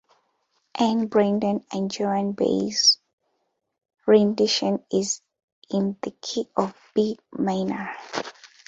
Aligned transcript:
Anne 0.79 1.09
Bredon 1.09 1.63
and 1.71 1.91
Joan 1.91 2.31
Baez's 2.31 2.97
rendition 4.07 4.83
is 4.91 5.21
in 5.69 5.95
the 6.01 6.09
key 6.23 6.49
of 6.57 6.75
B 6.95 7.19
minor. 7.31 7.93